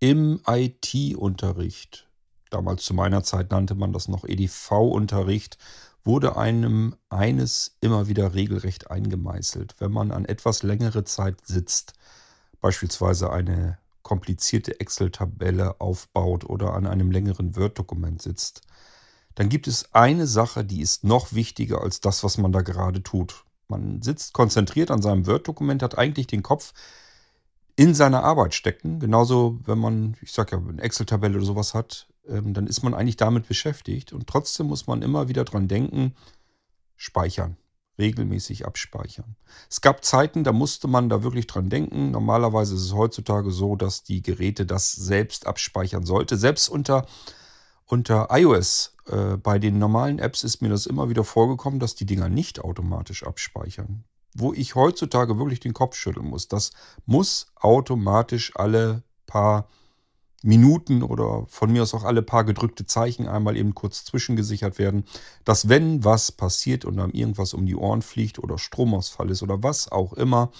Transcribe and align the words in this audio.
im 0.00 0.40
IT-Unterricht, 0.46 2.08
damals 2.50 2.84
zu 2.84 2.94
meiner 2.94 3.22
Zeit 3.22 3.50
nannte 3.50 3.74
man 3.74 3.92
das 3.92 4.08
noch 4.08 4.24
EDV-Unterricht, 4.24 5.58
wurde 6.04 6.36
einem 6.36 6.94
eines 7.10 7.76
immer 7.80 8.08
wieder 8.08 8.34
regelrecht 8.34 8.90
eingemeißelt. 8.90 9.74
Wenn 9.78 9.92
man 9.92 10.10
an 10.10 10.24
etwas 10.24 10.62
längere 10.62 11.04
Zeit 11.04 11.36
sitzt, 11.44 11.92
beispielsweise 12.60 13.30
eine 13.30 13.78
komplizierte 14.02 14.80
Excel-Tabelle 14.80 15.80
aufbaut 15.80 16.44
oder 16.44 16.72
an 16.72 16.86
einem 16.86 17.10
längeren 17.10 17.56
Word-Dokument 17.56 18.22
sitzt, 18.22 18.62
dann 19.34 19.48
gibt 19.50 19.68
es 19.68 19.94
eine 19.94 20.26
Sache, 20.26 20.64
die 20.64 20.80
ist 20.80 21.04
noch 21.04 21.32
wichtiger 21.32 21.82
als 21.82 22.00
das, 22.00 22.24
was 22.24 22.38
man 22.38 22.52
da 22.52 22.62
gerade 22.62 23.02
tut. 23.02 23.44
Man 23.68 24.00
sitzt 24.00 24.32
konzentriert 24.32 24.90
an 24.90 25.02
seinem 25.02 25.26
Word-Dokument, 25.26 25.82
hat 25.82 25.98
eigentlich 25.98 26.26
den 26.26 26.42
Kopf 26.42 26.72
in 27.78 27.94
seiner 27.94 28.24
Arbeit 28.24 28.54
stecken. 28.54 28.98
Genauso, 28.98 29.60
wenn 29.64 29.78
man, 29.78 30.16
ich 30.20 30.32
sag 30.32 30.50
ja, 30.50 30.58
eine 30.58 30.82
Excel-Tabelle 30.82 31.36
oder 31.36 31.46
sowas 31.46 31.74
hat, 31.74 32.08
ähm, 32.26 32.52
dann 32.52 32.66
ist 32.66 32.82
man 32.82 32.92
eigentlich 32.92 33.16
damit 33.16 33.46
beschäftigt. 33.46 34.12
Und 34.12 34.26
trotzdem 34.26 34.66
muss 34.66 34.88
man 34.88 35.00
immer 35.00 35.28
wieder 35.28 35.44
dran 35.44 35.68
denken, 35.68 36.16
speichern, 36.96 37.56
regelmäßig 37.96 38.66
abspeichern. 38.66 39.36
Es 39.70 39.80
gab 39.80 40.04
Zeiten, 40.04 40.42
da 40.42 40.50
musste 40.50 40.88
man 40.88 41.08
da 41.08 41.22
wirklich 41.22 41.46
dran 41.46 41.70
denken. 41.70 42.10
Normalerweise 42.10 42.74
ist 42.74 42.82
es 42.82 42.94
heutzutage 42.94 43.52
so, 43.52 43.76
dass 43.76 44.02
die 44.02 44.22
Geräte 44.22 44.66
das 44.66 44.90
selbst 44.90 45.46
abspeichern 45.46 46.04
sollte. 46.04 46.36
Selbst 46.36 46.68
unter, 46.68 47.06
unter 47.84 48.26
iOS, 48.32 48.96
äh, 49.06 49.36
bei 49.36 49.60
den 49.60 49.78
normalen 49.78 50.18
Apps 50.18 50.42
ist 50.42 50.62
mir 50.62 50.68
das 50.68 50.86
immer 50.86 51.10
wieder 51.10 51.22
vorgekommen, 51.22 51.78
dass 51.78 51.94
die 51.94 52.06
Dinger 52.06 52.28
nicht 52.28 52.58
automatisch 52.58 53.22
abspeichern 53.22 54.02
wo 54.34 54.52
ich 54.52 54.74
heutzutage 54.74 55.38
wirklich 55.38 55.60
den 55.60 55.74
Kopf 55.74 55.96
schütteln 55.96 56.26
muss. 56.26 56.48
Das 56.48 56.72
muss 57.06 57.46
automatisch 57.56 58.52
alle 58.54 59.02
paar 59.26 59.68
Minuten 60.42 61.02
oder 61.02 61.46
von 61.48 61.72
mir 61.72 61.82
aus 61.82 61.94
auch 61.94 62.04
alle 62.04 62.22
paar 62.22 62.44
gedrückte 62.44 62.86
Zeichen 62.86 63.26
einmal 63.26 63.56
eben 63.56 63.74
kurz 63.74 64.04
zwischengesichert 64.04 64.78
werden, 64.78 65.04
dass 65.44 65.68
wenn 65.68 66.04
was 66.04 66.30
passiert 66.30 66.84
und 66.84 66.98
einem 66.98 67.12
irgendwas 67.12 67.54
um 67.54 67.66
die 67.66 67.74
Ohren 67.74 68.02
fliegt 68.02 68.38
oder 68.38 68.56
Stromausfall 68.56 69.30
ist 69.30 69.42
oder 69.42 69.62
was 69.62 69.90
auch 69.90 70.12
immer, 70.12 70.52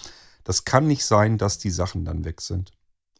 das 0.42 0.64
kann 0.64 0.86
nicht 0.86 1.05
sein, 1.05 1.39
dass 1.39 1.58
die 1.58 1.70
Sachen 1.70 2.05
dann 2.05 2.24
weg 2.24 2.41
sind. 2.41 2.72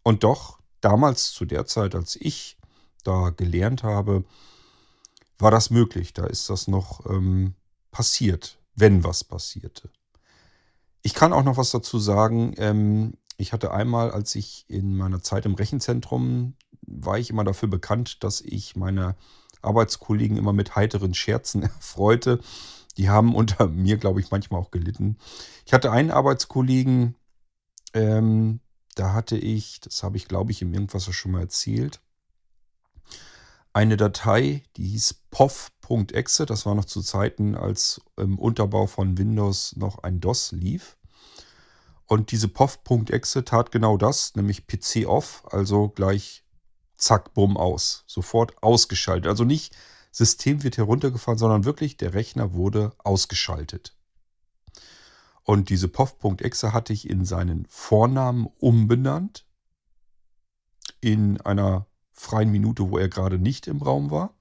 Und 0.03 0.25
doch, 0.25 0.59
damals 0.81 1.33
zu 1.33 1.45
der 1.45 1.67
Zeit, 1.67 1.95
als 1.95 2.17
ich 2.17 2.59
da 3.05 3.31
gelernt 3.31 3.83
habe, 3.85 4.25
war 5.39 5.51
das 5.51 5.71
möglich. 5.71 6.13
Da 6.13 6.27
ist 6.27 6.51
das 6.51 6.67
noch 6.67 7.07
ähm, 7.07 7.55
passiert, 7.91 8.59
wenn 8.75 9.05
was 9.05 9.23
passierte. 9.23 9.91
Ich 11.03 11.15
kann 11.15 11.33
auch 11.33 11.45
noch 11.45 11.57
was 11.57 11.71
dazu 11.71 11.99
sagen. 11.99 12.55
Ähm, 12.57 13.15
ich 13.37 13.53
hatte 13.53 13.73
einmal, 13.73 14.11
als 14.11 14.35
ich 14.35 14.65
in 14.69 14.97
meiner 14.97 15.23
Zeit 15.23 15.47
im 15.47 15.55
Rechenzentrum 15.55 16.55
war 16.83 17.19
ich 17.19 17.31
immer 17.31 17.45
dafür 17.45 17.69
bekannt, 17.69 18.25
dass 18.25 18.41
ich 18.41 18.77
meine 18.77 19.17
Arbeitskollegen 19.63 20.37
immer 20.37 20.53
mit 20.53 20.77
heiteren 20.77 21.15
Scherzen 21.15 21.63
erfreute. 21.65 22.41
Die 22.97 23.09
haben 23.09 23.35
unter 23.35 23.69
mir, 23.69 23.97
glaube 23.97 24.21
ich, 24.21 24.31
manchmal 24.31 24.61
auch 24.61 24.71
gelitten. 24.71 25.19
Ich 25.67 25.73
hatte 25.73 25.93
einen 25.93 26.11
Arbeitskollegen, 26.11 27.15
ähm, 27.95 28.61
da 28.97 29.13
hatte 29.13 29.37
ich, 29.37 29.81
das 29.81 30.03
habe 30.03 30.17
ich, 30.17 30.27
glaube 30.27 30.51
ich, 30.51 30.63
im 30.63 30.75
Irgendwas 30.75 31.05
schon 31.15 31.33
mal 31.33 31.43
erzählt, 31.43 32.01
eine 33.73 33.97
Datei, 33.97 34.65
die 34.77 34.89
hieß 34.89 35.15
pov.exe. 35.89 36.47
Das 36.47 36.67
war 36.67 36.75
noch 36.75 36.85
zu 36.85 37.03
Zeiten, 37.03 37.55
als 37.55 38.01
im 38.17 38.39
Unterbau 38.39 38.87
von 38.87 39.17
Windows 39.19 39.75
noch 39.77 40.03
ein 40.03 40.21
DOS 40.21 40.53
lief. 40.53 40.97
Und 42.07 42.31
diese 42.31 42.49
pov.exe 42.49 43.45
tat 43.45 43.71
genau 43.71 43.97
das, 43.97 44.35
nämlich 44.35 44.67
PC 44.67 45.07
off, 45.07 45.45
also 45.51 45.89
gleich 45.89 46.45
zack, 46.97 47.35
bumm 47.35 47.57
aus. 47.57 48.05
Sofort 48.07 48.63
ausgeschaltet. 48.63 49.29
Also 49.29 49.45
nicht 49.45 49.77
System 50.11 50.63
wird 50.63 50.79
heruntergefahren, 50.79 51.39
sondern 51.39 51.65
wirklich 51.65 51.97
der 51.97 52.15
Rechner 52.15 52.55
wurde 52.55 52.93
ausgeschaltet. 52.99 53.95
Und 55.45 55.71
diese 55.71 55.89
pov.exe 55.89 56.73
hatte 56.73 56.93
ich 56.93 57.09
in 57.09 57.25
seinen 57.25 57.67
Vornamen 57.69 58.47
umbenannt. 58.59 59.47
In 61.01 61.41
einer 61.41 61.87
freien 62.13 62.51
Minute, 62.51 62.91
wo 62.91 62.99
er 62.99 63.09
gerade 63.09 63.39
nicht 63.39 63.67
im 63.67 63.81
Raum 63.81 64.11
war. 64.11 64.38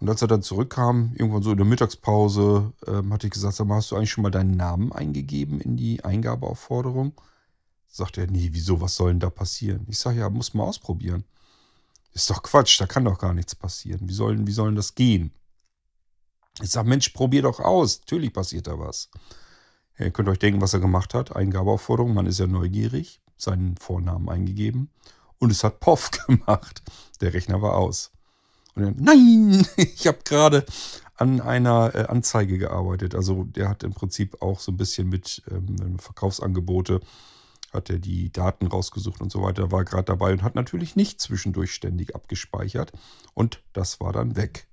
Und 0.00 0.08
als 0.08 0.22
er 0.22 0.28
dann 0.28 0.42
zurückkam, 0.42 1.12
irgendwann 1.16 1.42
so 1.42 1.50
in 1.50 1.56
der 1.56 1.66
Mittagspause, 1.66 2.72
ähm, 2.86 3.12
hatte 3.12 3.26
ich 3.26 3.32
gesagt, 3.32 3.56
sag 3.56 3.66
mal, 3.66 3.76
hast 3.76 3.90
du 3.90 3.96
eigentlich 3.96 4.10
schon 4.12 4.22
mal 4.22 4.30
deinen 4.30 4.56
Namen 4.56 4.92
eingegeben 4.92 5.60
in 5.60 5.76
die 5.76 6.04
Eingabeaufforderung? 6.04 7.20
Sagt 7.88 8.18
er, 8.18 8.28
nee, 8.28 8.50
wieso, 8.52 8.80
was 8.80 8.94
soll 8.94 9.10
denn 9.10 9.20
da 9.20 9.30
passieren? 9.30 9.86
Ich 9.88 9.98
sage, 9.98 10.20
ja, 10.20 10.30
muss 10.30 10.54
mal 10.54 10.64
ausprobieren. 10.64 11.24
Ist 12.12 12.30
doch 12.30 12.42
Quatsch, 12.42 12.80
da 12.80 12.86
kann 12.86 13.04
doch 13.04 13.18
gar 13.18 13.34
nichts 13.34 13.54
passieren. 13.54 14.08
Wie 14.08 14.12
soll, 14.12 14.46
wie 14.46 14.52
soll 14.52 14.68
denn 14.68 14.76
das 14.76 14.94
gehen? 14.94 15.32
Ich 16.62 16.70
sage, 16.70 16.88
Mensch, 16.88 17.08
probier 17.10 17.42
doch 17.42 17.60
aus. 17.60 18.00
Natürlich 18.00 18.32
passiert 18.32 18.66
da 18.66 18.78
was. 18.78 19.10
Ja, 19.98 20.06
ihr 20.06 20.10
könnt 20.12 20.28
euch 20.28 20.38
denken, 20.38 20.60
was 20.60 20.74
er 20.74 20.80
gemacht 20.80 21.14
hat. 21.14 21.34
Eingabeaufforderung, 21.34 22.14
man 22.14 22.26
ist 22.26 22.38
ja 22.38 22.46
neugierig, 22.46 23.20
seinen 23.36 23.76
Vornamen 23.76 24.28
eingegeben 24.28 24.90
und 25.38 25.50
es 25.50 25.64
hat 25.64 25.80
Poff 25.80 26.10
gemacht. 26.26 26.82
Der 27.20 27.34
Rechner 27.34 27.62
war 27.62 27.74
aus. 27.74 28.12
Und 28.78 28.84
dann, 28.84 29.04
nein, 29.04 29.66
ich 29.76 30.06
habe 30.06 30.18
gerade 30.24 30.64
an 31.16 31.40
einer 31.40 31.94
äh, 31.94 32.04
Anzeige 32.06 32.58
gearbeitet. 32.58 33.14
Also 33.14 33.44
der 33.44 33.68
hat 33.68 33.82
im 33.82 33.92
Prinzip 33.92 34.40
auch 34.40 34.60
so 34.60 34.72
ein 34.72 34.76
bisschen 34.76 35.08
mit 35.08 35.42
ähm, 35.50 35.98
Verkaufsangebote, 35.98 37.00
hat 37.72 37.90
er 37.90 37.98
die 37.98 38.32
Daten 38.32 38.66
rausgesucht 38.66 39.20
und 39.20 39.30
so 39.30 39.42
weiter, 39.42 39.72
war 39.72 39.84
gerade 39.84 40.04
dabei 40.04 40.32
und 40.32 40.42
hat 40.42 40.54
natürlich 40.54 40.96
nicht 40.96 41.20
zwischendurch 41.20 41.74
ständig 41.74 42.14
abgespeichert. 42.14 42.92
Und 43.34 43.62
das 43.72 44.00
war 44.00 44.12
dann 44.12 44.36
weg. 44.36 44.68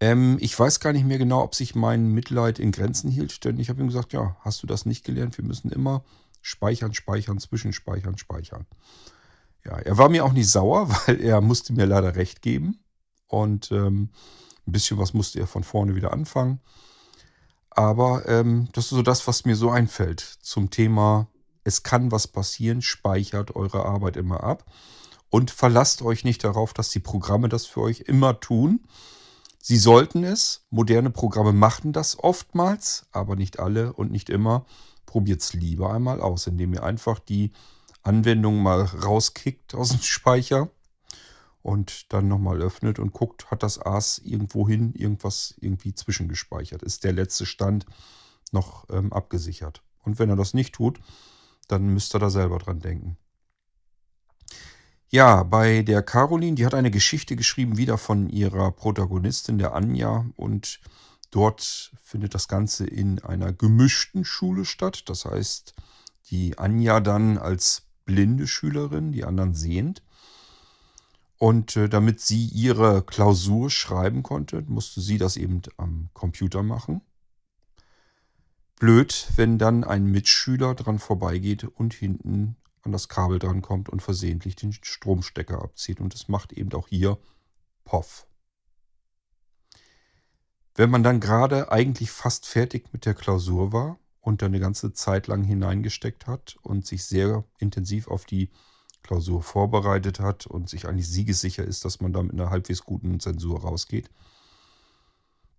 Ähm, 0.00 0.38
ich 0.40 0.58
weiß 0.58 0.80
gar 0.80 0.94
nicht 0.94 1.04
mehr 1.04 1.18
genau, 1.18 1.42
ob 1.42 1.54
sich 1.54 1.74
mein 1.74 2.06
Mitleid 2.06 2.58
in 2.58 2.72
Grenzen 2.72 3.10
hielt, 3.10 3.44
denn 3.44 3.60
ich 3.60 3.68
habe 3.68 3.82
ihm 3.82 3.88
gesagt, 3.88 4.14
ja, 4.14 4.36
hast 4.40 4.62
du 4.62 4.66
das 4.66 4.86
nicht 4.86 5.04
gelernt? 5.04 5.36
Wir 5.36 5.44
müssen 5.44 5.70
immer 5.70 6.02
speichern, 6.40 6.94
speichern, 6.94 7.38
zwischenspeichern, 7.38 8.16
speichern. 8.16 8.66
Ja, 9.64 9.78
er 9.78 9.98
war 9.98 10.08
mir 10.08 10.24
auch 10.24 10.32
nicht 10.32 10.48
sauer, 10.48 10.88
weil 11.06 11.20
er 11.20 11.40
musste 11.40 11.72
mir 11.72 11.86
leider 11.86 12.16
recht 12.16 12.42
geben. 12.42 12.80
Und 13.26 13.70
ähm, 13.70 14.10
ein 14.66 14.72
bisschen 14.72 14.98
was 14.98 15.14
musste 15.14 15.40
er 15.40 15.46
von 15.46 15.64
vorne 15.64 15.94
wieder 15.94 16.12
anfangen. 16.12 16.60
Aber 17.70 18.28
ähm, 18.28 18.68
das 18.72 18.84
ist 18.86 18.90
so 18.90 19.02
das, 19.02 19.26
was 19.26 19.44
mir 19.44 19.56
so 19.56 19.70
einfällt 19.70 20.20
zum 20.20 20.70
Thema, 20.70 21.28
es 21.62 21.82
kann 21.82 22.10
was 22.10 22.26
passieren, 22.26 22.82
speichert 22.82 23.54
eure 23.54 23.84
Arbeit 23.84 24.16
immer 24.16 24.42
ab. 24.42 24.64
Und 25.28 25.52
verlasst 25.52 26.02
euch 26.02 26.24
nicht 26.24 26.42
darauf, 26.42 26.72
dass 26.72 26.88
die 26.90 26.98
Programme 26.98 27.48
das 27.48 27.66
für 27.66 27.82
euch 27.82 28.00
immer 28.00 28.40
tun. 28.40 28.80
Sie 29.62 29.76
sollten 29.76 30.24
es. 30.24 30.66
Moderne 30.70 31.10
Programme 31.10 31.52
machen 31.52 31.92
das 31.92 32.18
oftmals, 32.18 33.06
aber 33.12 33.36
nicht 33.36 33.60
alle 33.60 33.92
und 33.92 34.10
nicht 34.10 34.28
immer. 34.28 34.64
Probiert 35.06 35.42
es 35.42 35.52
lieber 35.52 35.92
einmal 35.92 36.20
aus, 36.20 36.48
indem 36.48 36.74
ihr 36.74 36.82
einfach 36.82 37.20
die 37.20 37.52
Anwendung 38.02 38.62
mal 38.62 38.82
rauskickt 38.82 39.74
aus 39.74 39.90
dem 39.90 40.00
Speicher 40.02 40.70
und 41.62 42.12
dann 42.12 42.28
nochmal 42.28 42.62
öffnet 42.62 42.98
und 42.98 43.12
guckt, 43.12 43.50
hat 43.50 43.62
das 43.62 43.78
AS 43.78 44.18
irgendwo 44.18 44.66
hin 44.66 44.94
irgendwas 44.94 45.54
irgendwie 45.60 45.94
zwischengespeichert? 45.94 46.82
Ist 46.82 47.04
der 47.04 47.12
letzte 47.12 47.46
Stand 47.46 47.86
noch 48.52 48.88
ähm, 48.90 49.12
abgesichert? 49.12 49.82
Und 50.02 50.18
wenn 50.18 50.30
er 50.30 50.36
das 50.36 50.54
nicht 50.54 50.74
tut, 50.74 51.00
dann 51.68 51.88
müsst 51.88 52.14
ihr 52.14 52.18
da 52.18 52.30
selber 52.30 52.58
dran 52.58 52.80
denken. 52.80 53.16
Ja, 55.12 55.42
bei 55.42 55.82
der 55.82 56.02
Caroline, 56.02 56.54
die 56.54 56.64
hat 56.64 56.74
eine 56.74 56.90
Geschichte 56.90 57.34
geschrieben, 57.34 57.76
wieder 57.76 57.98
von 57.98 58.28
ihrer 58.28 58.70
Protagonistin, 58.70 59.58
der 59.58 59.74
Anja. 59.74 60.24
Und 60.36 60.80
dort 61.32 61.92
findet 62.00 62.34
das 62.34 62.46
Ganze 62.46 62.86
in 62.86 63.18
einer 63.18 63.52
gemischten 63.52 64.24
Schule 64.24 64.64
statt. 64.64 65.08
Das 65.08 65.24
heißt, 65.24 65.74
die 66.30 66.58
Anja 66.58 67.00
dann 67.00 67.38
als 67.38 67.89
blinde 68.04 68.46
Schülerin, 68.46 69.12
die 69.12 69.24
anderen 69.24 69.54
sehend. 69.54 70.02
Und 71.38 71.76
äh, 71.76 71.88
damit 71.88 72.20
sie 72.20 72.46
ihre 72.46 73.02
Klausur 73.02 73.70
schreiben 73.70 74.22
konnte, 74.22 74.62
musste 74.62 75.00
sie 75.00 75.16
das 75.16 75.36
eben 75.36 75.62
am 75.78 76.10
Computer 76.12 76.62
machen. 76.62 77.00
Blöd, 78.78 79.28
wenn 79.36 79.58
dann 79.58 79.84
ein 79.84 80.04
Mitschüler 80.04 80.74
dran 80.74 80.98
vorbeigeht 80.98 81.64
und 81.64 81.94
hinten 81.94 82.56
an 82.82 82.92
das 82.92 83.08
Kabel 83.08 83.38
dran 83.38 83.62
kommt 83.62 83.88
und 83.88 84.00
versehentlich 84.02 84.56
den 84.56 84.72
Stromstecker 84.72 85.62
abzieht. 85.62 86.00
Und 86.00 86.14
es 86.14 86.28
macht 86.28 86.52
eben 86.52 86.72
auch 86.72 86.88
hier 86.88 87.18
Poff. 87.84 88.26
Wenn 90.74 90.90
man 90.90 91.02
dann 91.02 91.20
gerade 91.20 91.72
eigentlich 91.72 92.10
fast 92.10 92.46
fertig 92.46 92.92
mit 92.92 93.04
der 93.04 93.14
Klausur 93.14 93.72
war 93.72 93.98
und 94.20 94.42
dann 94.42 94.52
eine 94.52 94.60
ganze 94.60 94.92
Zeit 94.92 95.26
lang 95.26 95.42
hineingesteckt 95.42 96.26
hat 96.26 96.56
und 96.62 96.86
sich 96.86 97.04
sehr 97.04 97.44
intensiv 97.58 98.08
auf 98.08 98.24
die 98.24 98.50
Klausur 99.02 99.42
vorbereitet 99.42 100.20
hat 100.20 100.46
und 100.46 100.68
sich 100.68 100.86
eigentlich 100.86 101.08
siegessicher 101.08 101.64
ist, 101.64 101.84
dass 101.84 102.00
man 102.00 102.12
da 102.12 102.22
mit 102.22 102.32
einer 102.32 102.50
halbwegs 102.50 102.82
guten 102.82 103.18
Zensur 103.18 103.60
rausgeht, 103.62 104.10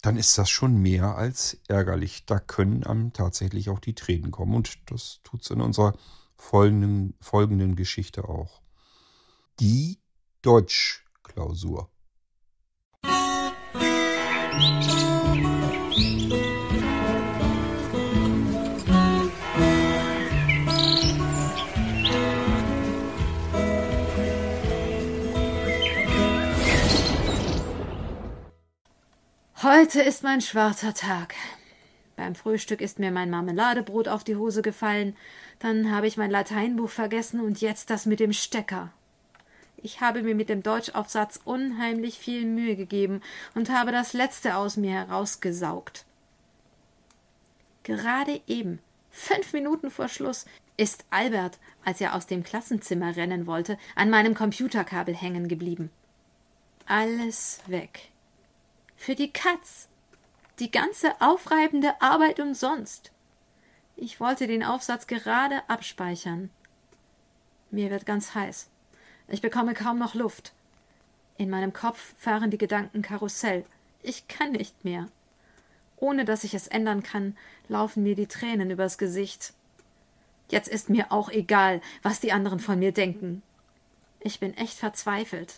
dann 0.02 0.18
ist 0.18 0.38
das 0.38 0.50
schon 0.50 0.78
mehr 0.78 1.16
als 1.16 1.60
ärgerlich. 1.68 2.26
Da 2.26 2.40
können 2.40 2.84
einem 2.84 3.14
tatsächlich 3.14 3.70
auch 3.70 3.80
die 3.80 3.96
Tränen 3.96 4.32
kommen. 4.32 4.56
Und 4.56 4.80
das 4.92 5.20
tut 5.24 5.44
es 5.44 5.50
in 5.50 5.62
unserer 5.62 5.94
folgenden, 6.36 7.14
folgenden 7.20 7.76
Geschichte 7.76 8.28
auch. 8.28 8.62
Die 9.60 10.00
Deutschklausur. 10.42 11.90
Heute 29.64 30.02
ist 30.02 30.24
mein 30.24 30.42
schwarzer 30.42 30.96
Tag. 30.96 31.36
Beim 32.16 32.34
Frühstück 32.34 32.82
ist 32.82 32.98
mir 32.98 33.12
mein 33.12 33.30
Marmeladebrot 33.30 34.08
auf 34.08 34.24
die 34.24 34.36
Hose 34.36 34.64
gefallen, 34.64 35.16
dann 35.60 35.92
habe 35.92 36.08
ich 36.08 36.18
mein 36.18 36.32
Lateinbuch 36.32 36.90
vergessen 36.90 37.40
und 37.40 37.62
jetzt 37.62 37.92
das 37.92 38.08
mit 38.08 38.20
dem 38.20 38.34
Stecker. 38.34 38.92
Ich 39.78 40.02
habe 40.02 40.24
mir 40.24 40.34
mit 40.34 40.50
dem 40.50 40.64
Deutschaufsatz 40.64 41.40
unheimlich 41.46 42.18
viel 42.18 42.48
Mühe 42.48 42.76
gegeben 42.76 43.22
und 43.54 43.70
habe 43.70 43.92
das 43.92 44.14
letzte 44.14 44.56
aus 44.56 44.78
mir 44.78 44.94
herausgesaugt. 44.94 46.06
Gerade 47.84 48.42
eben, 48.48 48.80
fünf 49.12 49.54
Minuten 49.54 49.92
vor 49.92 50.08
Schluss, 50.08 50.48
ist 50.76 51.06
Albert, 51.12 51.60
als 51.86 52.02
er 52.02 52.16
aus 52.16 52.26
dem 52.26 52.42
Klassenzimmer 52.42 53.16
rennen 53.16 53.46
wollte, 53.46 53.78
an 53.94 54.10
meinem 54.10 54.34
Computerkabel 54.34 55.16
hängen 55.16 55.48
geblieben. 55.48 55.92
Alles 56.88 57.60
weg. 57.68 58.11
Für 59.04 59.16
die 59.16 59.34
Katz. 59.34 59.88
Die 60.60 60.70
ganze 60.70 61.20
aufreibende 61.22 62.00
Arbeit 62.04 62.40
umsonst. 62.40 63.12
Ich 63.96 64.20
wollte 64.20 64.46
den 64.46 64.64
Aufsatz 64.64 65.08
gerade 65.08 65.68
abspeichern. 65.68 66.52
Mir 67.72 67.90
wird 67.90 68.06
ganz 68.06 68.36
heiß. 68.36 68.70
Ich 69.28 69.42
bekomme 69.42 69.74
kaum 69.74 69.98
noch 69.98 70.14
Luft. 70.14 70.54
In 71.40 71.50
meinem 71.50 71.74
Kopf 71.74 72.14
fahren 72.20 72.52
die 72.52 72.60
Gedanken 72.60 73.02
Karussell. 73.02 73.66
Ich 74.04 74.28
kann 74.28 74.52
nicht 74.52 74.86
mehr. 74.86 75.08
Ohne 75.98 76.24
dass 76.24 76.44
ich 76.44 76.54
es 76.54 76.68
ändern 76.68 77.02
kann, 77.02 77.36
laufen 77.70 78.04
mir 78.04 78.14
die 78.14 78.28
Tränen 78.28 78.70
übers 78.70 79.00
Gesicht. 79.00 79.56
Jetzt 80.48 80.68
ist 80.68 80.92
mir 80.92 81.12
auch 81.12 81.32
egal, 81.32 81.82
was 82.04 82.20
die 82.20 82.34
anderen 82.34 82.60
von 82.60 82.78
mir 82.78 82.92
denken. 82.92 83.42
Ich 84.20 84.40
bin 84.40 84.56
echt 84.56 84.78
verzweifelt. 84.78 85.56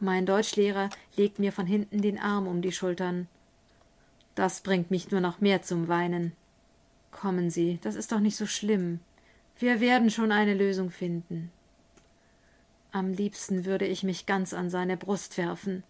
Mein 0.00 0.26
Deutschlehrer 0.26 0.90
legt 1.16 1.40
mir 1.40 1.50
von 1.50 1.66
hinten 1.66 2.02
den 2.02 2.20
Arm 2.20 2.46
um 2.46 2.62
die 2.62 2.70
Schultern. 2.70 3.26
Das 4.36 4.60
bringt 4.60 4.92
mich 4.92 5.10
nur 5.10 5.20
noch 5.20 5.40
mehr 5.40 5.62
zum 5.62 5.88
Weinen. 5.88 6.32
Kommen 7.10 7.50
Sie, 7.50 7.80
das 7.82 7.96
ist 7.96 8.12
doch 8.12 8.20
nicht 8.20 8.36
so 8.36 8.46
schlimm. 8.46 9.00
Wir 9.58 9.80
werden 9.80 10.10
schon 10.10 10.30
eine 10.30 10.54
Lösung 10.54 10.90
finden. 10.90 11.50
Am 12.92 13.12
liebsten 13.12 13.64
würde 13.64 13.86
ich 13.86 14.04
mich 14.04 14.24
ganz 14.24 14.54
an 14.54 14.70
seine 14.70 14.96
Brust 14.96 15.36
werfen. 15.36 15.82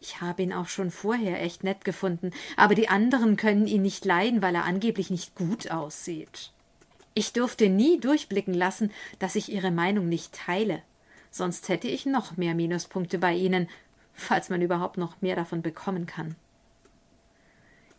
Ich 0.00 0.20
habe 0.20 0.42
ihn 0.42 0.52
auch 0.52 0.66
schon 0.66 0.90
vorher 0.90 1.40
echt 1.40 1.62
nett 1.62 1.84
gefunden, 1.84 2.32
aber 2.56 2.74
die 2.74 2.88
anderen 2.88 3.36
können 3.36 3.68
ihn 3.68 3.82
nicht 3.82 4.04
leiden, 4.04 4.42
weil 4.42 4.56
er 4.56 4.64
angeblich 4.64 5.10
nicht 5.10 5.36
gut 5.36 5.70
aussieht. 5.70 6.50
Ich 7.14 7.32
durfte 7.32 7.68
nie 7.68 8.00
durchblicken 8.00 8.54
lassen, 8.54 8.90
dass 9.20 9.36
ich 9.36 9.52
ihre 9.52 9.70
Meinung 9.70 10.08
nicht 10.08 10.34
teile 10.34 10.82
sonst 11.32 11.68
hätte 11.68 11.88
ich 11.88 12.06
noch 12.06 12.36
mehr 12.36 12.54
Minuspunkte 12.54 13.18
bei 13.18 13.34
Ihnen, 13.34 13.68
falls 14.12 14.50
man 14.50 14.62
überhaupt 14.62 14.98
noch 14.98 15.20
mehr 15.20 15.34
davon 15.34 15.62
bekommen 15.62 16.06
kann. 16.06 16.36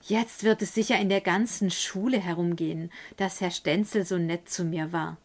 Jetzt 0.02 0.44
wird 0.44 0.62
es 0.62 0.74
sicher 0.74 1.00
in 1.00 1.10
der 1.10 1.22
ganzen 1.22 1.72
Schule 1.72 2.20
herumgehen, 2.20 2.92
dass 3.18 3.42
Herr 3.42 3.52
Stenzel 3.52 4.06
so 4.06 4.18
nett 4.18 4.50
zu 4.50 4.64
mir 4.64 4.92
war. 4.92 5.18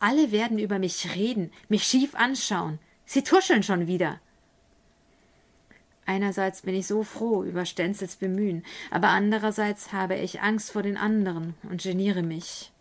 Alle 0.00 0.30
werden 0.30 0.58
über 0.58 0.78
mich 0.78 1.14
reden, 1.16 1.50
mich 1.68 1.84
schief 1.84 2.14
anschauen. 2.14 2.78
Sie 3.04 3.22
tuscheln 3.22 3.62
schon 3.62 3.86
wieder. 3.86 4.20
Einerseits 6.04 6.62
bin 6.62 6.74
ich 6.74 6.86
so 6.86 7.02
froh 7.02 7.44
über 7.44 7.64
Stenzels 7.64 8.16
Bemühen, 8.16 8.64
aber 8.90 9.08
andererseits 9.08 9.92
habe 9.92 10.16
ich 10.16 10.40
Angst 10.40 10.72
vor 10.72 10.82
den 10.82 10.96
anderen 10.96 11.54
und 11.68 11.82
geniere 11.82 12.22
mich. 12.22 12.72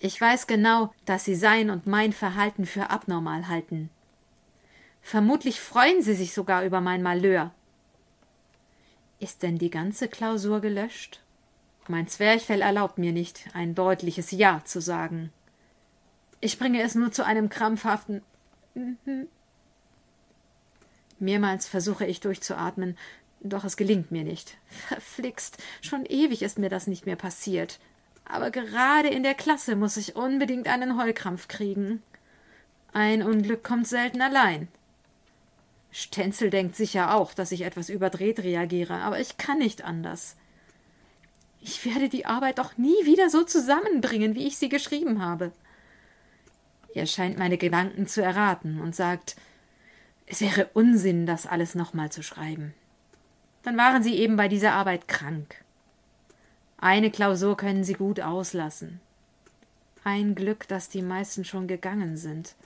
Ich 0.00 0.20
weiß 0.20 0.46
genau, 0.46 0.92
dass 1.06 1.24
sie 1.24 1.34
sein 1.34 1.70
und 1.70 1.86
mein 1.86 2.12
Verhalten 2.12 2.66
für 2.66 2.90
abnormal 2.90 3.48
halten. 3.48 3.88
Vermutlich 5.06 5.60
freuen 5.60 6.00
sie 6.02 6.14
sich 6.14 6.32
sogar 6.32 6.64
über 6.64 6.80
mein 6.80 7.02
Malheur. 7.02 7.52
Ist 9.20 9.42
denn 9.42 9.58
die 9.58 9.68
ganze 9.68 10.08
Klausur 10.08 10.62
gelöscht? 10.62 11.20
Mein 11.88 12.08
Zwerchfell 12.08 12.62
erlaubt 12.62 12.96
mir 12.96 13.12
nicht, 13.12 13.44
ein 13.52 13.74
deutliches 13.74 14.30
Ja 14.30 14.62
zu 14.64 14.80
sagen. 14.80 15.30
Ich 16.40 16.58
bringe 16.58 16.80
es 16.80 16.94
nur 16.94 17.12
zu 17.12 17.22
einem 17.24 17.50
krampfhaften 17.50 18.22
mhm. 18.74 19.28
Mehrmals 21.18 21.68
versuche 21.68 22.06
ich 22.06 22.20
durchzuatmen, 22.20 22.96
doch 23.40 23.64
es 23.64 23.76
gelingt 23.76 24.10
mir 24.10 24.24
nicht. 24.24 24.56
Verflixt, 24.88 25.62
schon 25.82 26.06
ewig 26.06 26.40
ist 26.40 26.58
mir 26.58 26.70
das 26.70 26.86
nicht 26.86 27.04
mehr 27.04 27.16
passiert. 27.16 27.78
Aber 28.24 28.50
gerade 28.50 29.08
in 29.08 29.22
der 29.22 29.34
Klasse 29.34 29.76
muss 29.76 29.98
ich 29.98 30.16
unbedingt 30.16 30.66
einen 30.66 30.96
Heulkrampf 30.96 31.46
kriegen. 31.46 32.02
Ein 32.94 33.22
Unglück 33.22 33.62
kommt 33.62 33.86
selten 33.86 34.22
allein. 34.22 34.68
Stenzel 35.96 36.50
denkt 36.50 36.74
sicher 36.74 37.14
auch, 37.14 37.34
dass 37.34 37.52
ich 37.52 37.60
etwas 37.60 37.88
überdreht 37.88 38.40
reagiere, 38.40 38.94
aber 38.94 39.20
ich 39.20 39.36
kann 39.36 39.58
nicht 39.58 39.84
anders. 39.84 40.34
Ich 41.60 41.84
werde 41.84 42.08
die 42.08 42.26
Arbeit 42.26 42.58
doch 42.58 42.76
nie 42.76 43.04
wieder 43.04 43.30
so 43.30 43.44
zusammenbringen, 43.44 44.34
wie 44.34 44.44
ich 44.44 44.58
sie 44.58 44.68
geschrieben 44.68 45.22
habe. 45.22 45.52
Er 46.94 47.06
scheint 47.06 47.38
meine 47.38 47.58
Gedanken 47.58 48.08
zu 48.08 48.22
erraten 48.22 48.80
und 48.80 48.96
sagt, 48.96 49.36
es 50.26 50.40
wäre 50.40 50.68
Unsinn, 50.74 51.26
das 51.26 51.46
alles 51.46 51.76
nochmal 51.76 52.10
zu 52.10 52.24
schreiben. 52.24 52.74
Dann 53.62 53.76
waren 53.76 54.02
Sie 54.02 54.18
eben 54.18 54.34
bei 54.34 54.48
dieser 54.48 54.72
Arbeit 54.72 55.06
krank. 55.06 55.62
Eine 56.76 57.12
Klausur 57.12 57.56
können 57.56 57.84
Sie 57.84 57.94
gut 57.94 58.20
auslassen. 58.20 59.00
Ein 60.02 60.34
Glück, 60.34 60.66
dass 60.66 60.88
die 60.88 61.02
meisten 61.02 61.44
schon 61.44 61.68
gegangen 61.68 62.16
sind. 62.16 62.56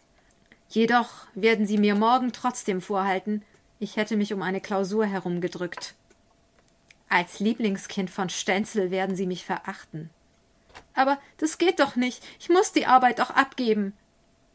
Jedoch 0.69 1.09
werden 1.35 1.67
Sie 1.67 1.79
mir 1.79 1.95
morgen 1.95 2.33
trotzdem 2.33 2.81
vorhalten, 2.81 3.43
ich 3.81 3.97
hätte 3.97 4.17
mich 4.17 4.33
um 4.33 4.43
eine 4.43 4.61
Klausur 4.61 5.07
herumgedrückt. 5.07 5.95
Als 7.09 7.41
Lieblingskind 7.41 8.11
von 8.11 8.29
Stenzel 8.29 8.91
werden 8.91 9.17
Sie 9.17 9.27
mich 9.27 9.45
verachten. 9.45 10.11
Aber 10.95 11.19
das 11.39 11.59
geht 11.59 11.81
doch 11.81 11.97
nicht. 11.97 12.23
Ich 12.39 12.49
muss 12.51 12.73
die 12.73 12.87
Arbeit 12.87 13.19
doch 13.19 13.31
abgeben. 13.31 13.95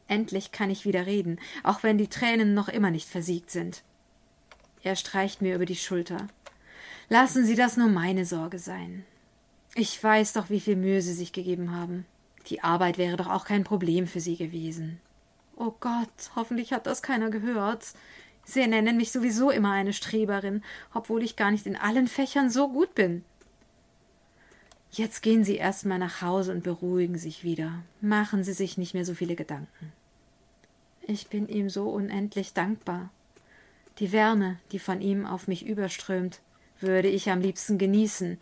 Endlich 0.08 0.52
kann 0.52 0.70
ich 0.70 0.86
wieder 0.86 1.06
reden, 1.06 1.40
auch 1.64 1.82
wenn 1.82 1.98
die 1.98 2.10
Tränen 2.10 2.54
noch 2.54 2.68
immer 2.68 2.92
nicht 2.92 3.08
versiegt 3.08 3.50
sind. 3.50 3.82
Er 4.84 4.96
streicht 4.96 5.42
mir 5.42 5.56
über 5.56 5.66
die 5.66 5.78
Schulter. 5.78 6.28
Lassen 7.10 7.46
Sie 7.46 7.56
das 7.56 7.78
nur 7.78 7.88
meine 7.88 8.26
Sorge 8.26 8.60
sein. 8.60 9.06
Ich 9.76 10.04
weiß 10.04 10.34
doch, 10.34 10.50
wie 10.50 10.60
viel 10.60 10.76
Mühe 10.76 11.02
Sie 11.02 11.14
sich 11.14 11.32
gegeben 11.32 11.72
haben. 11.72 12.06
Die 12.48 12.62
Arbeit 12.62 12.98
wäre 12.98 13.18
doch 13.18 13.30
auch 13.30 13.46
kein 13.46 13.64
Problem 13.64 14.06
für 14.06 14.20
Sie 14.20 14.36
gewesen. 14.36 15.00
Oh 15.56 15.74
Gott, 15.80 16.32
hoffentlich 16.36 16.74
hat 16.74 16.88
das 16.88 17.02
keiner 17.02 17.30
gehört. 17.30 17.94
Sie 18.46 18.66
nennen 18.68 18.98
mich 18.98 19.12
sowieso 19.12 19.50
immer 19.50 19.72
eine 19.72 19.94
Streberin, 19.94 20.64
obwohl 20.94 21.24
ich 21.24 21.36
gar 21.36 21.52
nicht 21.52 21.66
in 21.66 21.76
allen 21.76 22.08
Fächern 22.08 22.50
so 22.50 22.70
gut 22.70 22.96
bin. 22.96 23.24
Jetzt 24.92 25.22
gehen 25.22 25.44
Sie 25.44 25.56
erst 25.56 25.86
mal 25.86 25.98
nach 25.98 26.22
Hause 26.22 26.52
und 26.52 26.64
beruhigen 26.64 27.18
sich 27.18 27.44
wieder. 27.44 27.84
Machen 28.02 28.44
Sie 28.44 28.54
sich 28.54 28.78
nicht 28.78 28.94
mehr 28.94 29.06
so 29.06 29.16
viele 29.16 29.36
Gedanken. 29.36 29.92
Ich 31.02 31.28
bin 31.28 31.48
ihm 31.48 31.70
so 31.70 31.90
unendlich 31.90 32.54
dankbar. 32.54 33.10
Die 34.00 34.12
Wärme, 34.12 34.60
die 34.72 34.80
von 34.80 35.02
ihm 35.02 35.26
auf 35.26 35.48
mich 35.48 35.66
überströmt, 35.66 36.40
würde 36.80 37.08
ich 37.08 37.30
am 37.30 37.42
liebsten 37.42 37.78
genießen, 37.78 38.38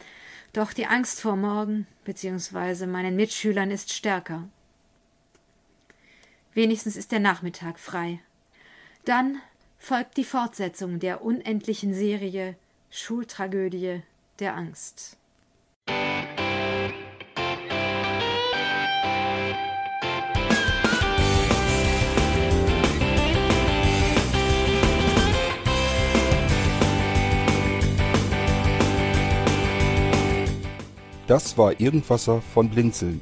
doch 0.53 0.73
die 0.73 0.87
Angst 0.87 1.21
vor 1.21 1.35
morgen 1.35 1.87
bzw. 2.03 2.85
meinen 2.85 3.15
Mitschülern 3.15 3.71
ist 3.71 3.93
stärker. 3.93 4.47
Wenigstens 6.53 6.97
ist 6.97 7.13
der 7.13 7.21
Nachmittag 7.21 7.79
frei. 7.79 8.19
Dann 9.05 9.37
folgt 9.77 10.17
die 10.17 10.25
Fortsetzung 10.25 10.99
der 10.99 11.23
unendlichen 11.23 11.93
Serie 11.93 12.55
Schultragödie 12.89 14.01
der 14.39 14.55
Angst. 14.55 15.17
Das 31.27 31.57
war 31.57 31.79
Irgendwasser 31.79 32.41
von 32.41 32.69
Blinzeln. 32.69 33.21